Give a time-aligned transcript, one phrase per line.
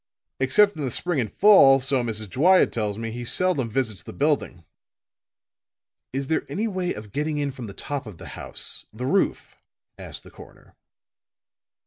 [0.39, 2.27] Except in the spring and fall, so Mrs.
[2.31, 4.63] Dwyer tells me, he seldom visits the building."
[6.11, 9.55] "Is there any way of getting in from the top of the house the roof?"
[9.99, 10.75] asked the coroner.